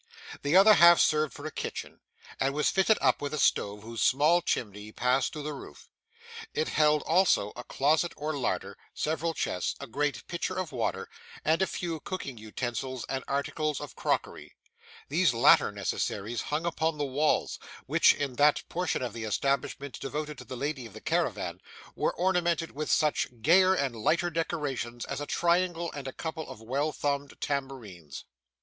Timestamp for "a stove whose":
3.35-4.01